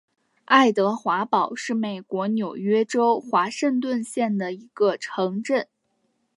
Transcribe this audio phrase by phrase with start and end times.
[0.45, 5.67] 爱德华堡是美国纽约州华盛顿县的一个城镇。